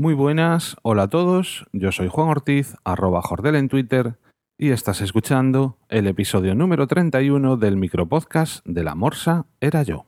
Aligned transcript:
Muy 0.00 0.14
buenas, 0.14 0.76
hola 0.82 1.02
a 1.02 1.08
todos, 1.08 1.66
yo 1.72 1.90
soy 1.90 2.06
Juan 2.06 2.28
Ortiz, 2.28 2.76
arroba 2.84 3.20
Jordel 3.20 3.56
en 3.56 3.68
Twitter, 3.68 4.16
y 4.56 4.70
estás 4.70 5.00
escuchando 5.00 5.76
el 5.88 6.06
episodio 6.06 6.54
número 6.54 6.86
31 6.86 7.56
del 7.56 7.76
micropodcast 7.76 8.64
de 8.64 8.84
La 8.84 8.94
Morsa 8.94 9.46
Era 9.60 9.82
Yo. 9.82 10.04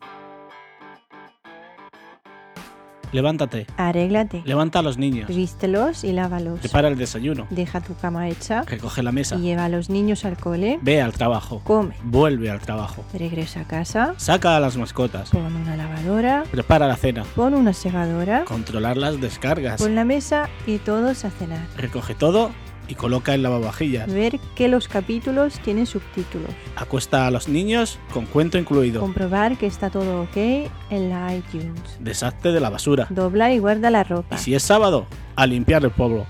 Levántate, 3.13 3.67
Arréglate. 3.77 4.43
levanta 4.45 4.79
a 4.79 4.83
los 4.83 4.97
niños, 4.99 5.29
Vístelos 5.29 6.05
y 6.05 6.13
lávalos. 6.13 6.61
prepara 6.61 6.89
el 6.89 6.97
desayuno, 6.97 7.47
Deja 7.51 7.81
tu 7.81 7.95
cama 7.97 8.29
hecha 8.29 8.63
recoge 8.63 9.03
la 9.03 9.13
mesa, 9.13 9.37
lleva 9.37 9.65
a 9.65 9.69
los 9.69 9.91
niños 9.91 10.25
al 10.25 10.37
cole. 10.37 10.79
ve 10.83 11.01
al 11.03 11.13
trabajo, 11.13 11.61
Come. 11.65 11.95
vuelve 12.05 12.51
al 12.51 12.61
trabajo, 12.61 13.05
Regresa 13.13 13.61
a 13.61 13.65
casa. 13.65 14.15
saca 14.17 14.57
a 14.57 14.61
las 14.61 14.77
mascotas, 14.77 15.31
Pon 15.31 15.45
una 15.57 15.77
lavadora. 15.77 16.45
prepara 16.51 16.87
la 16.87 16.97
cena, 16.97 17.25
Pon 17.35 17.55
una 17.55 17.73
segadora. 17.73 18.45
controlar 18.45 18.97
las 18.97 19.21
descargas, 19.21 19.81
Pon 19.83 19.95
la 19.95 20.05
mesa 20.05 20.49
y 20.67 20.79
todos 20.79 21.25
a 21.25 21.31
cenar. 21.31 21.67
recoge 21.77 22.15
todo 22.15 22.51
y 22.91 22.97
coloca 22.97 23.35
en 23.35 23.43
lavavajillas. 23.43 24.13
Ver 24.13 24.41
que 24.55 24.69
los 24.69 24.89
capítulos 24.89 25.61
tienen 25.61 25.87
subtítulos. 25.87 26.51
Acuesta 26.77 27.27
a 27.27 27.31
los 27.31 27.49
niños 27.49 27.99
con 28.13 28.27
cuento 28.27 28.59
incluido. 28.59 29.01
Comprobar 29.01 29.57
que 29.57 29.67
está 29.67 29.91
todo 29.91 30.23
ok 30.23 30.37
en 30.37 31.09
la 31.09 31.35
iTunes. 31.35 31.81
Deshazte 32.01 32.51
de 32.51 32.61
la 32.61 32.69
basura. 32.69 33.07
Dobla 33.11 33.53
y 33.53 33.59
guarda 33.59 33.91
la 33.91 34.03
ropa. 34.03 34.35
Y 34.35 34.39
si 34.39 34.55
es 34.55 34.65
sábado, 34.65 35.07
a 35.37 35.47
limpiar 35.47 35.85
el 35.85 35.93
pueblo. 35.93 36.27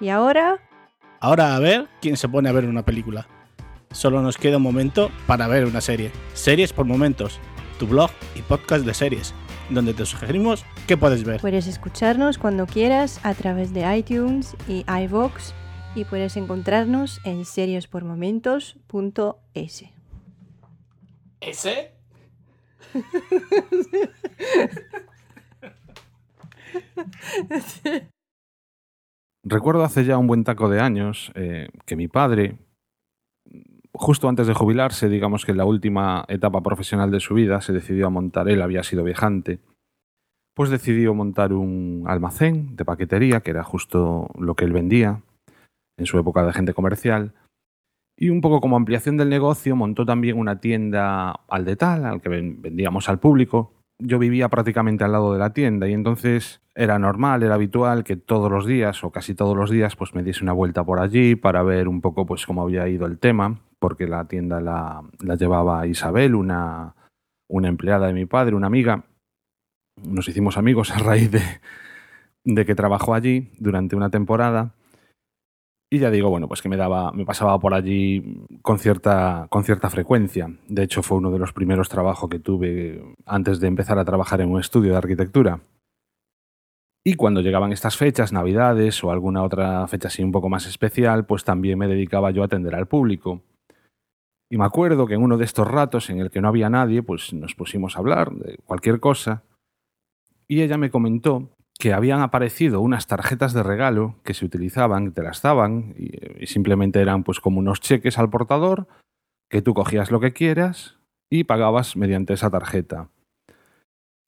Y 0.00 0.08
ahora, 0.08 0.58
Ahora 1.20 1.56
a 1.56 1.58
ver 1.58 1.88
quién 2.00 2.16
se 2.16 2.28
pone 2.28 2.48
a 2.48 2.52
ver 2.52 2.64
una 2.64 2.84
película. 2.84 3.26
Solo 3.90 4.22
nos 4.22 4.36
queda 4.36 4.58
un 4.58 4.62
momento 4.62 5.10
para 5.26 5.48
ver 5.48 5.64
una 5.64 5.80
serie. 5.80 6.12
Series 6.34 6.72
por 6.72 6.86
momentos. 6.86 7.40
Tu 7.78 7.86
blog 7.86 8.10
y 8.36 8.42
podcast 8.42 8.84
de 8.84 8.94
series, 8.94 9.34
donde 9.70 9.94
te 9.94 10.04
sugerimos 10.06 10.64
qué 10.86 10.96
puedes 10.96 11.24
ver. 11.24 11.40
puedes 11.40 11.66
escucharnos 11.66 12.38
cuando 12.38 12.66
quieras 12.66 13.20
a 13.22 13.34
través 13.34 13.72
de 13.72 13.96
iTunes 13.96 14.56
y 14.68 14.84
iVoox 14.88 15.52
y 15.94 16.04
puedes 16.04 16.36
encontrarnos 16.36 17.20
en 17.24 17.44
seriespormomentos.es. 17.44 19.84
¿Ese? 21.40 21.92
Recuerdo 29.44 29.84
hace 29.84 30.04
ya 30.04 30.18
un 30.18 30.26
buen 30.26 30.42
taco 30.44 30.68
de 30.68 30.80
años 30.80 31.32
eh, 31.34 31.68
que 31.86 31.96
mi 31.96 32.08
padre, 32.08 32.58
justo 33.98 34.28
antes 34.28 34.46
de 34.46 34.54
jubilarse, 34.54 35.08
digamos 35.08 35.44
que 35.44 35.52
en 35.52 35.58
la 35.58 35.64
última 35.64 36.24
etapa 36.28 36.62
profesional 36.62 37.10
de 37.10 37.20
su 37.20 37.34
vida, 37.34 37.60
se 37.60 37.72
decidió 37.72 38.06
a 38.06 38.10
montar, 38.10 38.48
él 38.48 38.62
había 38.62 38.82
sido 38.82 39.04
viajante, 39.04 39.58
pues 40.54 40.70
decidió 40.70 41.14
montar 41.14 41.52
un 41.52 42.04
almacén 42.06 42.74
de 42.76 42.84
paquetería, 42.84 43.40
que 43.40 43.50
era 43.50 43.62
justo 43.62 44.28
lo 44.38 44.54
que 44.54 44.64
él 44.64 44.72
vendía 44.72 45.20
en 45.98 46.06
su 46.06 46.18
época 46.18 46.42
de 46.42 46.50
agente 46.50 46.74
comercial, 46.74 47.34
y 48.16 48.30
un 48.30 48.40
poco 48.40 48.60
como 48.60 48.76
ampliación 48.76 49.16
del 49.16 49.28
negocio 49.28 49.76
montó 49.76 50.04
también 50.04 50.38
una 50.38 50.58
tienda 50.60 51.30
al 51.48 51.64
de 51.64 51.76
tal, 51.76 52.04
al 52.04 52.20
que 52.20 52.28
ven- 52.28 52.60
vendíamos 52.62 53.08
al 53.08 53.18
público. 53.20 53.72
Yo 54.00 54.18
vivía 54.18 54.48
prácticamente 54.48 55.04
al 55.04 55.12
lado 55.12 55.32
de 55.32 55.38
la 55.38 55.52
tienda 55.52 55.88
y 55.88 55.92
entonces 55.92 56.60
era 56.74 56.98
normal, 56.98 57.42
era 57.42 57.54
habitual 57.54 58.04
que 58.04 58.16
todos 58.16 58.50
los 58.50 58.66
días 58.66 59.02
o 59.04 59.10
casi 59.10 59.34
todos 59.34 59.56
los 59.56 59.70
días 59.70 59.96
pues 59.96 60.14
me 60.14 60.22
diese 60.22 60.42
una 60.44 60.52
vuelta 60.52 60.84
por 60.84 61.00
allí 61.00 61.34
para 61.36 61.62
ver 61.62 61.88
un 61.88 62.00
poco 62.00 62.26
pues 62.26 62.46
cómo 62.46 62.62
había 62.62 62.88
ido 62.88 63.06
el 63.06 63.18
tema, 63.18 63.60
porque 63.78 64.06
la 64.06 64.26
tienda 64.26 64.60
la, 64.60 65.02
llevaba 65.36 65.86
Isabel, 65.86 66.34
una, 66.34 66.94
una 67.48 67.68
empleada 67.68 68.06
de 68.06 68.12
mi 68.12 68.26
padre, 68.26 68.56
una 68.56 68.66
amiga. 68.66 69.04
Nos 70.02 70.28
hicimos 70.28 70.56
amigos 70.56 70.90
a 70.94 70.98
raíz 70.98 71.30
de, 71.30 71.42
de 72.44 72.64
que 72.64 72.74
trabajó 72.74 73.14
allí 73.14 73.50
durante 73.58 73.96
una 73.96 74.10
temporada. 74.10 74.74
Y 75.90 76.00
ya 76.00 76.10
digo, 76.10 76.28
bueno, 76.28 76.48
pues 76.48 76.60
que 76.60 76.68
me 76.68 76.76
daba, 76.76 77.12
me 77.12 77.24
pasaba 77.24 77.58
por 77.58 77.72
allí 77.72 78.44
con 78.60 78.78
cierta, 78.78 79.46
con 79.48 79.64
cierta 79.64 79.88
frecuencia. 79.88 80.54
De 80.68 80.82
hecho, 80.82 81.02
fue 81.02 81.16
uno 81.16 81.30
de 81.30 81.38
los 81.38 81.54
primeros 81.54 81.88
trabajos 81.88 82.28
que 82.28 82.38
tuve 82.38 83.02
antes 83.24 83.58
de 83.58 83.68
empezar 83.68 83.98
a 83.98 84.04
trabajar 84.04 84.42
en 84.42 84.50
un 84.50 84.60
estudio 84.60 84.92
de 84.92 84.98
arquitectura. 84.98 85.60
Y 87.04 87.14
cuando 87.14 87.40
llegaban 87.40 87.72
estas 87.72 87.96
fechas, 87.96 88.34
Navidades 88.34 89.02
o 89.02 89.10
alguna 89.10 89.42
otra 89.42 89.86
fecha 89.88 90.08
así 90.08 90.22
un 90.22 90.30
poco 90.30 90.50
más 90.50 90.66
especial, 90.66 91.24
pues 91.24 91.42
también 91.42 91.78
me 91.78 91.88
dedicaba 91.88 92.32
yo 92.32 92.42
a 92.42 92.46
atender 92.46 92.74
al 92.74 92.86
público. 92.86 93.40
Y 94.50 94.56
me 94.56 94.64
acuerdo 94.64 95.06
que 95.06 95.14
en 95.14 95.22
uno 95.22 95.36
de 95.36 95.44
estos 95.44 95.68
ratos 95.68 96.08
en 96.10 96.20
el 96.20 96.30
que 96.30 96.40
no 96.40 96.48
había 96.48 96.70
nadie, 96.70 97.02
pues 97.02 97.32
nos 97.34 97.54
pusimos 97.54 97.96
a 97.96 97.98
hablar 97.98 98.32
de 98.32 98.58
cualquier 98.64 98.98
cosa. 99.00 99.42
Y 100.46 100.62
ella 100.62 100.78
me 100.78 100.90
comentó 100.90 101.50
que 101.78 101.92
habían 101.92 102.20
aparecido 102.20 102.80
unas 102.80 103.06
tarjetas 103.06 103.52
de 103.52 103.62
regalo 103.62 104.16
que 104.24 104.34
se 104.34 104.44
utilizaban, 104.44 105.06
que 105.06 105.10
te 105.12 105.22
las 105.22 105.42
daban, 105.42 105.94
y, 105.96 106.42
y 106.42 106.46
simplemente 106.46 107.00
eran 107.00 107.24
pues 107.24 107.40
como 107.40 107.58
unos 107.58 107.80
cheques 107.80 108.18
al 108.18 108.30
portador, 108.30 108.88
que 109.50 109.62
tú 109.62 109.74
cogías 109.74 110.10
lo 110.10 110.20
que 110.20 110.32
quieras 110.32 110.98
y 111.30 111.44
pagabas 111.44 111.96
mediante 111.96 112.34
esa 112.34 112.50
tarjeta. 112.50 113.10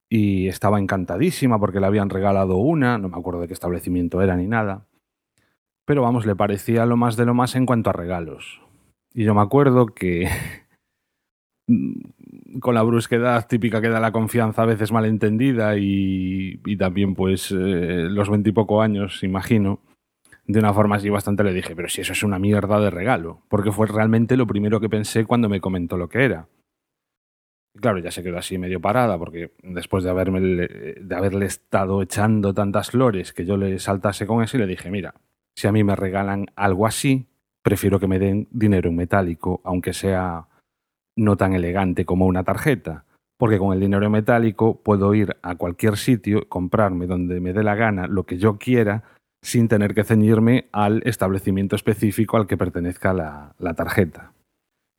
Y 0.09 0.49
estaba 0.49 0.79
encantadísima 0.79 1.59
porque 1.59 1.81
le 1.81 1.87
habían 1.87 2.11
regalado 2.11 2.57
una, 2.57 2.99
no 2.99 3.09
me 3.09 3.17
acuerdo 3.17 3.41
de 3.41 3.47
qué 3.47 3.55
establecimiento 3.55 4.21
era 4.23 4.37
ni 4.37 4.47
nada. 4.47 4.87
Pero 5.87 6.03
vamos, 6.03 6.27
le 6.27 6.37
parecía 6.37 6.85
lo 6.87 6.97
más 6.97 7.17
de 7.17 7.27
lo 7.27 7.35
más 7.35 7.55
en 7.57 7.67
cuanto 7.67 7.91
a 7.91 7.93
regalos. 7.93 8.61
Y 9.15 9.25
yo 9.25 9.35
me 9.35 9.41
acuerdo 9.41 9.87
que 9.87 10.29
con 12.61 12.75
la 12.75 12.83
brusquedad 12.83 13.47
típica 13.47 13.81
que 13.81 13.89
da 13.89 14.01
la 14.01 14.13
confianza 14.13 14.63
a 14.63 14.67
veces 14.67 14.93
malentendida 14.93 15.77
y, 15.77 16.61
y 16.65 16.77
también 16.77 17.15
pues 17.15 17.51
eh, 17.51 18.07
los 18.09 18.31
veintipoco 18.31 18.83
años, 18.83 19.23
imagino, 19.23 19.81
de 20.47 20.59
una 20.59 20.75
forma 20.75 20.97
así 20.97 21.09
bastante 21.09 21.45
le 21.45 21.53
dije, 21.53 21.77
pero 21.77 21.89
si 21.89 22.01
eso 22.01 22.13
es 22.13 22.23
una 22.23 22.39
mierda 22.39 22.81
de 22.81 22.91
regalo, 22.91 23.43
porque 23.49 23.73
fue 23.73 23.87
realmente 23.87 24.37
lo 24.37 24.47
primero 24.47 24.81
que 24.81 24.89
pensé 24.89 25.25
cuando 25.25 25.49
me 25.49 25.61
comentó 25.61 25.97
lo 25.97 26.09
que 26.09 26.25
era. 26.25 26.49
Claro, 27.81 27.99
ya 27.99 28.11
se 28.11 28.23
quedó 28.23 28.37
así 28.37 28.59
medio 28.59 28.81
parada, 28.81 29.17
porque 29.17 29.53
después 29.63 30.03
de, 30.03 30.11
haberme, 30.11 30.41
de 30.41 31.15
haberle 31.15 31.47
estado 31.47 32.03
echando 32.03 32.53
tantas 32.53 32.91
flores 32.91 33.33
que 33.33 33.47
yo 33.47 33.57
le 33.57 33.79
saltase 33.79 34.27
con 34.27 34.43
eso 34.43 34.57
y 34.57 34.61
le 34.61 34.67
dije, 34.67 34.91
mira, 34.91 35.15
si 35.55 35.69
a 35.69 35.73
mí 35.73 35.85
me 35.85 35.95
regalan 35.95 36.47
algo 36.57 36.87
así, 36.87 37.30
prefiero 37.63 37.99
que 38.01 38.07
me 38.07 38.19
den 38.19 38.49
dinero 38.51 38.91
en 38.91 38.97
metálico, 38.97 39.61
aunque 39.65 39.93
sea 39.93 40.47
no 41.17 41.37
tan 41.37 41.53
elegante 41.53 42.05
como 42.05 42.27
una 42.27 42.45
tarjeta, 42.45 43.05
porque 43.39 43.59
con 43.59 43.73
el 43.73 43.81
dinero 43.81 44.07
en 44.07 44.13
metálico 44.13 44.83
puedo 44.83 45.15
ir 45.15 45.37
a 45.43 45.57
cualquier 45.57 45.97
sitio, 45.97 46.49
comprarme 46.49 47.07
donde 47.07 47.41
me 47.41 47.53
dé 47.53 47.63
la 47.63 47.75
gana 47.75 48.07
lo 48.07 48.25
que 48.25 48.39
yo 48.39 48.59
quiera, 48.59 49.05
sin 49.43 49.69
tener 49.69 49.95
que 49.95 50.05
ceñirme 50.05 50.69
al 50.73 51.03
establecimiento 51.07 51.77
específico 51.77 52.37
al 52.37 52.47
que 52.47 52.59
pertenezca 52.59 53.13
la, 53.13 53.55
la 53.59 53.75
tarjeta. 53.75 54.33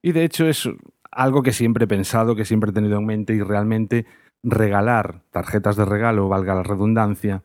Y 0.04 0.14
de 0.14 0.24
hecho 0.24 0.48
es 0.48 0.68
algo 1.12 1.44
que 1.44 1.54
siempre 1.54 1.86
he 1.86 1.88
pensado, 1.88 2.36
que 2.36 2.46
siempre 2.46 2.72
he 2.72 2.74
tenido 2.74 2.98
en 2.98 3.06
mente 3.06 3.36
y 3.36 3.42
realmente 3.42 4.06
regalar 4.44 5.22
tarjetas 5.30 5.76
de 5.76 5.86
regalo, 5.86 6.28
valga 6.28 6.56
la 6.56 6.64
redundancia, 6.64 7.44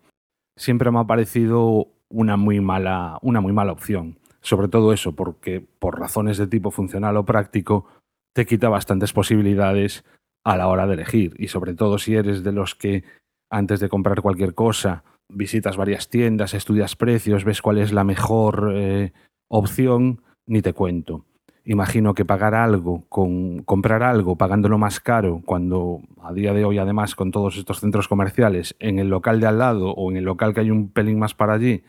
siempre 0.57 0.91
me 0.91 1.01
ha 1.01 1.05
parecido 1.05 1.89
una 2.09 2.37
muy 2.37 2.61
mala, 2.61 3.19
una 3.23 3.41
muy 3.41 3.53
mala 3.53 3.73
opción. 3.73 4.19
Sobre 4.47 4.69
todo 4.69 4.93
eso, 4.93 5.11
porque 5.11 5.61
por 5.61 5.99
razones 5.99 6.39
de 6.39 6.47
tipo 6.47 6.71
funcional 6.71 7.17
o 7.17 7.25
práctico, 7.25 7.89
te 8.33 8.47
quita 8.47 8.69
bastantes 8.69 9.13
posibilidades 9.13 10.05
a 10.45 10.57
la 10.57 10.69
hora 10.69 10.87
de 10.87 10.95
elegir. 10.95 11.35
Y 11.37 11.49
sobre 11.49 11.75
todo 11.75 11.99
si 11.99 12.15
eres 12.15 12.45
de 12.45 12.53
los 12.53 12.77
que 12.77 13.03
antes 13.51 13.81
de 13.81 13.89
comprar 13.89 14.23
cualquier 14.23 14.55
cosa 14.55 15.03
visitas 15.29 15.77
varias 15.77 16.11
tiendas, 16.11 16.55
estudias 16.55 16.95
precios, 16.95 17.43
ves 17.43 17.61
cuál 17.61 17.79
es 17.79 17.93
la 17.93 18.05
mejor 18.05 18.71
eh, 18.73 19.13
opción, 19.49 20.23
ni 20.47 20.63
te 20.63 20.75
cuento. 20.75 21.25
Imagino 21.65 22.15
que 22.15 22.25
pagar 22.25 22.55
algo, 22.55 23.03
con, 23.09 23.65
comprar 23.65 24.05
algo 24.05 24.37
pagándolo 24.37 24.79
más 24.79 25.01
caro, 25.01 25.43
cuando 25.45 26.03
a 26.23 26.33
día 26.33 26.53
de 26.53 26.65
hoy 26.65 26.79
además 26.79 27.17
con 27.17 27.33
todos 27.33 27.57
estos 27.57 27.81
centros 27.81 28.07
comerciales, 28.07 28.77
en 28.79 29.01
el 29.01 29.09
local 29.09 29.41
de 29.41 29.49
al 29.49 29.59
lado 29.59 29.91
o 29.91 30.09
en 30.13 30.19
el 30.19 30.25
local 30.25 30.55
que 30.55 30.61
hay 30.61 30.71
un 30.71 30.89
pelín 30.89 31.19
más 31.19 31.35
para 31.35 31.55
allí, 31.55 31.83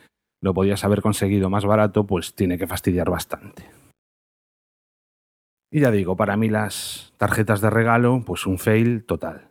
lo 0.47 0.53
podías 0.53 0.85
haber 0.85 1.01
conseguido 1.01 1.49
más 1.49 1.65
barato, 1.65 2.07
pues 2.07 2.33
tiene 2.33 2.57
que 2.57 2.67
fastidiar 2.67 3.09
bastante. 3.09 3.69
Y 5.69 5.81
ya 5.81 5.91
digo, 5.91 6.15
para 6.15 6.37
mí 6.37 6.47
las 6.47 7.13
tarjetas 7.17 7.59
de 7.59 7.69
regalo, 7.69 8.23
pues 8.25 8.47
un 8.47 8.57
fail 8.57 9.03
total. 9.03 9.49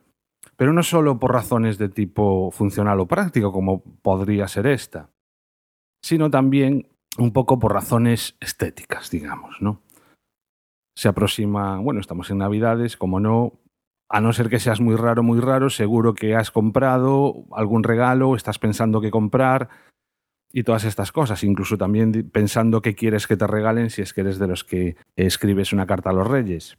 Pero 0.57 0.73
no 0.73 0.83
solo 0.83 1.19
por 1.19 1.35
razones 1.35 1.77
de 1.77 1.91
tipo 1.91 2.51
funcional 2.51 2.99
o 3.01 3.07
práctico, 3.07 3.53
como 3.53 3.83
podría 3.83 4.49
ser 4.49 4.67
esta, 4.67 5.11
sino 6.03 6.31
también 6.31 6.89
un 7.19 7.35
poco 7.35 7.59
por 7.59 7.75
razones 7.75 8.39
estéticas, 8.41 9.11
digamos, 9.11 9.61
¿no? 9.61 9.83
Se 10.97 11.09
aproxima, 11.09 11.79
bueno, 11.79 12.01
estamos 12.01 12.31
en 12.31 12.39
Navidades, 12.39 12.97
como 12.97 13.21
no, 13.21 13.61
a 14.09 14.23
no 14.23 14.33
ser 14.33 14.49
que 14.49 14.61
seas 14.61 14.81
muy 14.81 14.97
raro, 14.97 15.23
muy 15.23 15.41
raro, 15.41 15.69
seguro 15.69 16.15
que 16.15 16.35
has 16.35 16.51
comprado 16.51 17.45
algún 17.53 17.83
regalo, 17.83 18.35
estás 18.35 18.59
pensando 18.59 19.03
qué 19.03 19.11
comprar 19.11 19.69
y 20.53 20.63
todas 20.63 20.85
estas 20.85 21.13
cosas, 21.13 21.45
incluso 21.45 21.77
también 21.77 22.31
pensando 22.31 22.83
qué 22.83 22.95
quieres 22.95 23.27
que 23.27 23.37
te 23.37 23.47
regalen 23.47 23.91
si 23.91 24.03
es 24.03 24.13
que 24.13 24.23
eres 24.23 24.39
de 24.39 24.47
los 24.47 24.65
que 24.65 24.97
escribes 25.17 25.73
una 25.73 25.87
carta 25.87 26.11
a 26.11 26.15
los 26.15 26.27
reyes. 26.27 26.79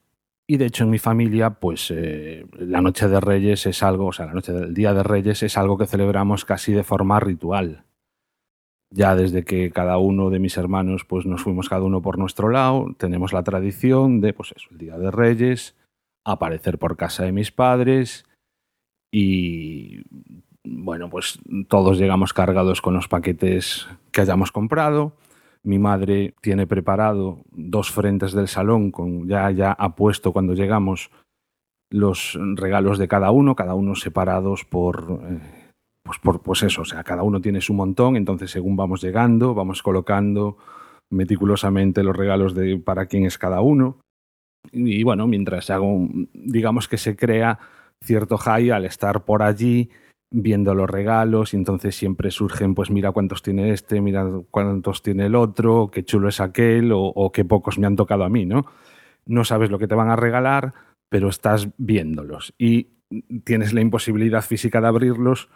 Y 0.50 0.58
de 0.58 0.66
hecho 0.66 0.86
en 0.86 0.90
mi 0.90 0.98
familia, 0.98 1.52
pues 1.52 1.92
eh, 1.92 2.46
la 2.54 2.82
noche 2.82 3.10
de 3.10 3.20
Reyes 3.20 3.66
es 3.66 3.84
algo, 3.84 4.08
o 4.08 4.14
sea, 4.14 4.28
la 4.28 4.34
noche 4.34 4.54
del 4.54 4.74
Día 4.74 4.94
de 4.94 5.04
Reyes 5.04 5.44
es 5.44 5.58
algo 5.58 5.78
que 5.78 5.88
celebramos 5.88 6.46
casi 6.46 6.72
de 6.72 6.86
forma 6.86 7.20
ritual. 7.20 7.84
Ya 8.90 9.14
desde 9.18 9.44
que 9.44 9.72
cada 9.72 9.98
uno 9.98 10.30
de 10.30 10.40
mis 10.40 10.56
hermanos, 10.56 11.04
pues 11.04 11.26
nos 11.26 11.44
fuimos 11.44 11.68
cada 11.68 11.84
uno 11.84 12.02
por 12.02 12.18
nuestro 12.18 12.48
lado, 12.48 12.96
tenemos 12.98 13.34
la 13.34 13.44
tradición 13.44 14.22
de, 14.22 14.32
pues 14.32 14.54
eso, 14.56 14.70
el 14.72 14.78
Día 14.78 14.98
de 14.98 15.12
Reyes, 15.12 15.76
aparecer 16.24 16.78
por 16.78 16.96
casa 16.96 17.26
de 17.26 17.34
mis 17.34 17.52
padres 17.52 18.26
y 19.12 20.04
bueno, 20.70 21.10
pues 21.10 21.40
todos 21.68 21.98
llegamos 21.98 22.34
cargados 22.34 22.82
con 22.82 22.94
los 22.94 23.08
paquetes 23.08 23.88
que 24.12 24.22
hayamos 24.22 24.52
comprado. 24.52 25.14
Mi 25.64 25.80
madre 25.80 26.34
tiene 26.42 26.68
preparado 26.68 27.40
dos 27.52 27.92
frentes 27.92 28.34
del 28.34 28.48
salón 28.48 28.92
con 28.92 29.28
ya 29.28 29.50
ya 29.52 29.72
ha 29.72 29.96
puesto 29.96 30.32
cuando 30.32 30.54
llegamos 30.54 31.12
los 31.90 32.38
regalos 32.56 32.98
de 32.98 33.08
cada 33.08 33.32
uno, 33.32 33.56
cada 33.56 33.74
uno 33.74 33.96
separados 33.96 34.66
por 34.66 35.22
eh, 35.24 35.68
pues 36.04 36.20
por 36.20 36.42
pues 36.42 36.64
eso, 36.64 36.82
o 36.82 36.86
sea, 36.86 37.04
cada 37.04 37.24
uno 37.24 37.42
tiene 37.42 37.62
su 37.62 37.74
montón, 37.74 38.16
entonces 38.16 38.50
según 38.50 38.78
vamos 38.78 39.02
llegando, 39.02 39.54
vamos 39.54 39.84
colocando 39.84 40.58
meticulosamente 41.10 42.04
los 42.04 42.16
regalos 42.16 42.56
de 42.56 42.78
para 42.78 43.06
quién 43.08 43.26
es 43.26 43.38
cada 43.38 43.62
uno. 43.62 44.00
Y 44.72 45.04
bueno, 45.04 45.28
mientras 45.28 45.70
hago, 45.70 46.08
digamos 46.34 46.88
que 46.88 46.98
se 46.98 47.16
crea 47.16 47.60
cierto 48.02 48.38
high 48.38 48.72
al 48.72 48.86
estar 48.86 49.26
por 49.26 49.44
allí 49.44 49.90
viendo 50.30 50.76
los 50.76 50.90
regalos 50.90 51.54
y 51.54 51.58
entonces 51.58 51.96
siempre 51.96 52.32
surgen, 52.32 52.76
pues 52.76 52.92
mira 52.92 53.12
cuántos 53.12 53.42
tiene 53.42 53.72
este, 53.72 54.02
mira 54.02 54.26
cuántos 54.52 55.02
tiene 55.02 55.28
el 55.28 55.36
otro, 55.36 55.90
qué 55.92 56.04
chulo 56.04 56.30
es 56.30 56.40
aquel 56.40 56.92
o, 56.92 57.02
o, 57.02 57.32
qué 57.32 57.46
pocos 57.46 57.80
me 57.80 57.88
han 57.88 57.96
tocado 57.96 58.24
a 58.24 58.30
mí, 58.30 58.46
¿no? 58.46 58.66
No 59.26 59.44
sabes 59.44 59.72
lo 59.72 59.80
que 59.80 59.88
te 59.88 59.96
van 59.96 60.10
a 60.10 60.16
regalar, 60.16 60.74
pero 61.10 61.30
estás 61.30 61.70
viéndolos 61.78 62.54
y 62.58 62.98
tienes 63.44 63.74
la 63.74 63.82
imposibilidad 63.82 64.42
física 64.42 64.82
de 64.82 64.88
abrirlos 64.88 65.50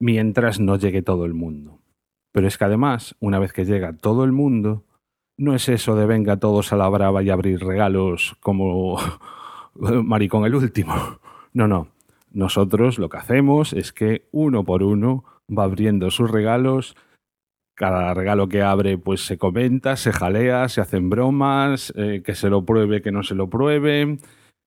mientras 0.00 0.60
no 0.60 0.76
llegue 0.76 1.02
todo 1.02 1.24
el 1.24 1.34
mundo. 1.34 1.80
Pero 2.32 2.48
es 2.48 2.58
que 2.58 2.64
además, 2.64 3.16
una 3.20 3.38
vez 3.38 3.52
que 3.52 3.64
llega 3.64 3.96
todo 3.96 4.24
el 4.24 4.32
mundo, 4.32 4.84
no 5.38 5.54
es 5.54 5.68
eso 5.68 5.96
de 5.96 6.06
venga 6.06 6.38
todos 6.38 6.72
a 6.72 6.76
la 6.76 6.88
brava 6.88 7.22
y 7.22 7.30
abrir 7.30 7.60
regalos 7.60 8.36
como 8.40 8.98
maricón 9.74 10.44
el 10.44 10.54
último. 10.54 10.94
No, 11.52 11.66
no. 11.66 11.88
Nosotros 12.36 12.98
lo 12.98 13.08
que 13.08 13.16
hacemos 13.16 13.72
es 13.72 13.94
que 13.94 14.28
uno 14.30 14.62
por 14.62 14.82
uno 14.82 15.24
va 15.48 15.64
abriendo 15.64 16.10
sus 16.10 16.30
regalos. 16.30 16.94
Cada 17.74 18.12
regalo 18.12 18.46
que 18.50 18.60
abre, 18.60 18.98
pues 18.98 19.24
se 19.24 19.38
comenta, 19.38 19.96
se 19.96 20.12
jalea, 20.12 20.68
se 20.68 20.82
hacen 20.82 21.08
bromas, 21.08 21.94
eh, 21.96 22.20
que 22.22 22.34
se 22.34 22.50
lo 22.50 22.62
pruebe, 22.66 23.00
que 23.00 23.10
no 23.10 23.22
se 23.22 23.34
lo 23.34 23.48
pruebe, 23.48 24.18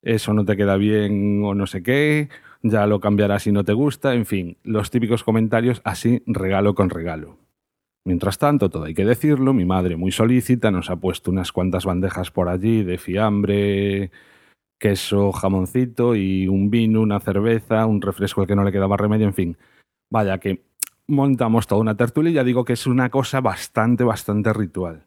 eso 0.02 0.34
no 0.34 0.44
te 0.44 0.56
queda 0.56 0.76
bien 0.76 1.44
o 1.44 1.54
no 1.54 1.68
sé 1.68 1.84
qué, 1.84 2.28
ya 2.64 2.88
lo 2.88 2.98
cambiarás 2.98 3.44
si 3.44 3.52
no 3.52 3.62
te 3.62 3.72
gusta, 3.72 4.14
en 4.14 4.26
fin, 4.26 4.56
los 4.64 4.90
típicos 4.90 5.22
comentarios 5.22 5.80
así 5.84 6.24
regalo 6.26 6.74
con 6.74 6.90
regalo. 6.90 7.38
Mientras 8.04 8.38
tanto, 8.38 8.68
todo 8.68 8.84
hay 8.84 8.94
que 8.94 9.04
decirlo, 9.04 9.54
mi 9.54 9.64
madre 9.64 9.94
muy 9.94 10.10
solícita 10.10 10.72
nos 10.72 10.90
ha 10.90 10.96
puesto 10.96 11.30
unas 11.30 11.52
cuantas 11.52 11.84
bandejas 11.84 12.32
por 12.32 12.48
allí 12.48 12.82
de 12.82 12.98
fiambre, 12.98 14.10
queso, 14.80 15.30
jamoncito 15.30 16.16
y 16.16 16.48
un 16.48 16.70
vino, 16.70 17.02
una 17.02 17.20
cerveza, 17.20 17.86
un 17.86 18.00
refresco 18.00 18.40
al 18.40 18.46
que 18.46 18.56
no 18.56 18.64
le 18.64 18.72
quedaba 18.72 18.96
remedio, 18.96 19.26
en 19.26 19.34
fin. 19.34 19.56
Vaya 20.10 20.38
que 20.38 20.64
montamos 21.06 21.66
toda 21.66 21.80
una 21.80 21.96
tertulia 21.96 22.30
y 22.30 22.34
ya 22.34 22.44
digo 22.44 22.64
que 22.64 22.72
es 22.72 22.86
una 22.86 23.10
cosa 23.10 23.40
bastante, 23.40 24.02
bastante 24.02 24.52
ritual. 24.52 25.06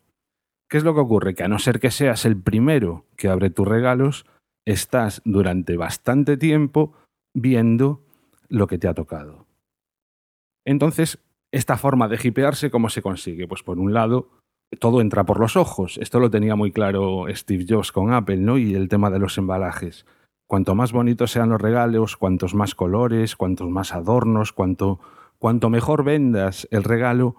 ¿Qué 0.70 0.78
es 0.78 0.84
lo 0.84 0.94
que 0.94 1.02
ocurre? 1.02 1.34
Que 1.34 1.44
a 1.44 1.48
no 1.48 1.60
ser 1.60 1.80
que 1.80 1.92
seas 1.92 2.26
el 2.26 2.42
primero 2.42 3.06
que 3.18 3.28
abre 3.28 3.50
tus 3.50 3.68
regalos, 3.68 4.26
estás 4.66 5.22
durante 5.26 5.76
bastante 5.76 6.38
tiempo 6.38 6.94
viendo 7.34 8.06
lo 8.48 8.68
que 8.68 8.78
te 8.78 8.88
ha 8.88 8.94
tocado. 8.94 9.48
Entonces, 10.66 11.20
esta 11.52 11.78
forma 11.78 12.08
de 12.08 12.20
hipearse, 12.22 12.72
¿cómo 12.72 12.90
se 12.90 13.02
consigue? 13.02 13.48
Pues 13.48 13.64
por 13.64 13.80
un 13.80 13.94
lado, 13.94 14.30
todo 14.80 15.02
entra 15.02 15.24
por 15.24 15.40
los 15.40 15.56
ojos. 15.56 15.98
Esto 15.98 16.20
lo 16.20 16.30
tenía 16.30 16.56
muy 16.56 16.72
claro 16.72 17.26
Steve 17.30 17.66
Jobs 17.68 17.92
con 17.92 18.14
Apple, 18.14 18.38
¿no? 18.38 18.58
Y 18.58 18.76
el 18.76 18.90
tema 18.90 19.10
de 19.10 19.20
los 19.20 19.38
embalajes. 19.38 20.06
Cuanto 20.48 20.76
más 20.76 20.92
bonitos 20.92 21.32
sean 21.32 21.50
los 21.50 21.62
regalos, 21.62 22.18
cuantos 22.18 22.54
más 22.54 22.76
colores, 22.76 23.36
cuantos 23.36 23.70
más 23.70 23.94
adornos, 23.94 24.54
cuanto, 24.54 25.00
cuanto 25.40 25.70
mejor 25.70 26.04
vendas 26.04 26.68
el 26.72 26.84
regalo, 26.84 27.36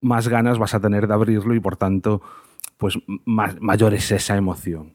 más 0.00 0.28
ganas 0.28 0.58
vas 0.58 0.74
a 0.74 0.80
tener 0.80 1.06
de 1.06 1.14
abrirlo 1.14 1.54
y 1.54 1.60
por 1.60 1.76
tanto, 1.76 2.22
pues 2.76 2.98
mayor 3.24 3.94
es 3.94 4.10
esa 4.10 4.36
emoción. 4.36 4.94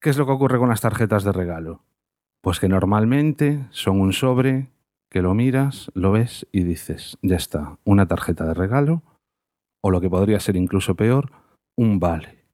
¿Qué 0.00 0.10
es 0.10 0.18
lo 0.18 0.26
que 0.26 0.32
ocurre 0.32 0.58
con 0.58 0.68
las 0.68 0.80
tarjetas 0.80 1.24
de 1.24 1.32
regalo? 1.32 1.82
Pues 2.42 2.60
que 2.60 2.68
normalmente 2.68 3.66
son 3.70 4.00
un 4.00 4.12
sobre 4.12 4.68
que 5.10 5.22
lo 5.22 5.34
miras, 5.34 5.90
lo 5.94 6.12
ves 6.12 6.46
y 6.52 6.62
dices, 6.62 7.18
ya 7.22 7.36
está, 7.36 7.78
una 7.84 8.06
tarjeta 8.06 8.44
de 8.44 8.54
regalo 8.54 9.02
o 9.82 9.90
lo 9.90 10.00
que 10.00 10.10
podría 10.10 10.40
ser 10.40 10.56
incluso 10.56 10.94
peor, 10.94 11.30
un 11.76 12.00
vale. 12.00 12.44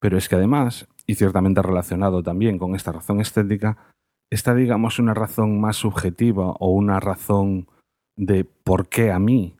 Pero 0.00 0.16
es 0.16 0.28
que 0.28 0.36
además, 0.36 0.88
y 1.06 1.14
ciertamente 1.14 1.62
relacionado 1.62 2.22
también 2.22 2.58
con 2.58 2.74
esta 2.74 2.92
razón 2.92 3.20
estética, 3.20 3.78
está, 4.30 4.54
digamos, 4.54 4.98
una 4.98 5.14
razón 5.14 5.60
más 5.60 5.76
subjetiva 5.76 6.52
o 6.58 6.70
una 6.70 7.00
razón 7.00 7.68
de 8.16 8.44
por 8.44 8.88
qué 8.88 9.10
a 9.10 9.18
mí. 9.18 9.56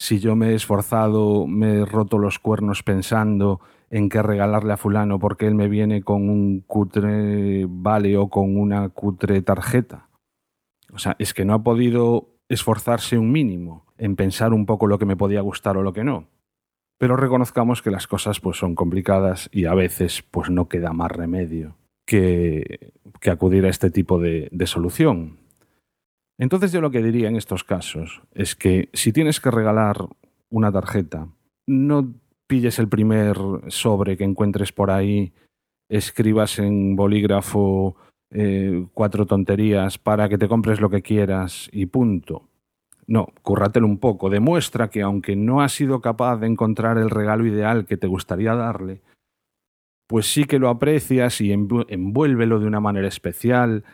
Si 0.00 0.20
yo 0.20 0.36
me 0.36 0.50
he 0.50 0.54
esforzado, 0.54 1.46
me 1.46 1.80
he 1.80 1.84
roto 1.84 2.18
los 2.18 2.38
cuernos 2.38 2.82
pensando 2.82 3.60
en 3.90 4.08
qué 4.08 4.22
regalarle 4.22 4.72
a 4.72 4.76
fulano 4.76 5.18
porque 5.18 5.46
él 5.46 5.54
me 5.54 5.68
viene 5.68 6.02
con 6.02 6.28
un 6.28 6.60
cutre 6.60 7.66
vale 7.68 8.16
o 8.16 8.28
con 8.28 8.56
una 8.56 8.88
cutre 8.90 9.42
tarjeta. 9.42 10.08
O 10.92 10.98
sea, 10.98 11.16
es 11.18 11.34
que 11.34 11.44
no 11.44 11.54
ha 11.54 11.62
podido 11.62 12.28
esforzarse 12.48 13.18
un 13.18 13.32
mínimo 13.32 13.87
en 13.98 14.16
pensar 14.16 14.52
un 14.52 14.66
poco 14.66 14.86
lo 14.86 14.98
que 14.98 15.06
me 15.06 15.16
podía 15.16 15.40
gustar 15.40 15.76
o 15.76 15.82
lo 15.82 15.92
que 15.92 16.04
no. 16.04 16.28
Pero 16.98 17.16
reconozcamos 17.16 17.82
que 17.82 17.90
las 17.90 18.06
cosas 18.06 18.40
pues 18.40 18.56
son 18.56 18.74
complicadas 18.74 19.48
y 19.52 19.66
a 19.66 19.74
veces 19.74 20.22
pues 20.22 20.50
no 20.50 20.68
queda 20.68 20.92
más 20.92 21.12
remedio 21.12 21.76
que, 22.06 22.92
que 23.20 23.30
acudir 23.30 23.66
a 23.66 23.68
este 23.68 23.90
tipo 23.90 24.18
de, 24.18 24.48
de 24.50 24.66
solución. 24.66 25.38
Entonces 26.38 26.72
yo 26.72 26.80
lo 26.80 26.90
que 26.90 27.02
diría 27.02 27.28
en 27.28 27.36
estos 27.36 27.64
casos 27.64 28.22
es 28.32 28.54
que 28.54 28.88
si 28.92 29.12
tienes 29.12 29.40
que 29.40 29.50
regalar 29.50 29.96
una 30.50 30.72
tarjeta, 30.72 31.28
no 31.66 32.14
pilles 32.46 32.78
el 32.78 32.88
primer 32.88 33.36
sobre 33.68 34.16
que 34.16 34.24
encuentres 34.24 34.72
por 34.72 34.90
ahí, 34.90 35.32
escribas 35.88 36.58
en 36.58 36.96
bolígrafo 36.96 37.96
eh, 38.30 38.86
cuatro 38.92 39.26
tonterías 39.26 39.98
para 39.98 40.28
que 40.28 40.38
te 40.38 40.48
compres 40.48 40.80
lo 40.80 40.90
que 40.90 41.02
quieras 41.02 41.68
y 41.72 41.86
punto. 41.86 42.47
No, 43.08 43.32
cúrratelo 43.42 43.86
un 43.86 43.98
poco. 43.98 44.28
Demuestra 44.28 44.90
que 44.90 45.00
aunque 45.00 45.34
no 45.34 45.62
has 45.62 45.72
sido 45.72 46.02
capaz 46.02 46.36
de 46.36 46.46
encontrar 46.46 46.98
el 46.98 47.08
regalo 47.08 47.46
ideal 47.46 47.86
que 47.86 47.96
te 47.96 48.06
gustaría 48.06 48.54
darle, 48.54 49.00
pues 50.06 50.30
sí 50.30 50.44
que 50.44 50.58
lo 50.58 50.68
aprecias 50.68 51.40
y 51.40 51.50
envuélvelo 51.52 52.60
de 52.60 52.66
una 52.66 52.80
manera 52.80 53.08
especial, 53.08 53.84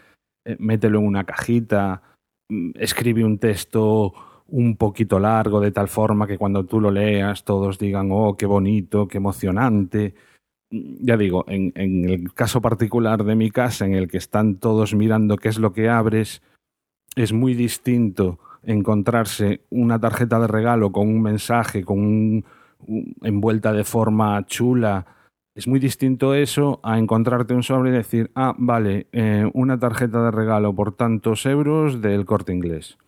eh, 0.44 0.56
mételo 0.59 0.99
en 0.99 1.06
una 1.06 1.25
cajita, 1.25 2.02
mm, 2.49 2.73
escribe 2.75 3.25
un 3.25 3.38
texto 3.38 4.12
un 4.49 4.76
poquito 4.76 5.21
largo 5.21 5.61
de 5.61 5.71
tal 5.71 5.88
forma 5.88 6.26
que 6.26 6.37
cuando 6.37 6.66
tú 6.66 6.80
lo 6.80 6.90
leas 6.90 7.44
todos 7.44 7.78
digan, 7.78 8.11
oh, 8.12 8.37
qué 8.37 8.47
bonito, 8.47 9.06
qué 9.06 9.18
emocionante. 9.18 10.14
Ya 10.71 11.16
digo, 11.16 11.44
en 11.49 11.73
el 11.76 12.35
caso 12.35 12.61
particular 12.61 13.23
de 13.25 13.37
mi 13.37 13.50
casa, 13.50 13.87
en 13.87 13.94
el 13.94 14.09
que 14.09 14.18
están 14.18 14.56
todos 14.56 14.92
mirando 14.94 15.37
qué 15.37 15.49
es 15.49 15.59
lo 15.59 15.73
que 15.73 15.88
abres, 15.88 16.42
es 17.14 17.33
muy 17.33 17.54
distinto 17.54 18.40
encontrarse 18.66 19.62
una 19.71 19.99
tarjeta 20.00 20.38
de 20.40 20.47
regalo 20.47 20.92
con 20.92 21.09
un 21.09 21.23
mensaje, 21.23 21.85
con 21.85 21.99
un, 21.99 22.44
envuelta 23.23 23.73
de 23.73 23.85
forma 23.85 24.44
chula. 24.47 25.06
Es 25.54 25.68
muy 25.68 25.78
distinto 25.78 26.35
eso 26.35 26.80
a 26.83 26.99
encontrarte 26.99 27.54
un 27.54 27.62
sobre 27.62 27.90
y 27.90 27.92
decir, 27.92 28.30
ah, 28.35 28.54
vale, 28.59 29.06
eh, 29.12 29.49
una 29.54 29.78
tarjeta 29.78 30.25
de 30.25 30.30
regalo 30.30 30.75
por 30.75 30.97
tantos 30.97 31.47
euros 31.47 32.00
del 32.00 32.25
corte 32.25 32.52
inglés. 32.52 32.99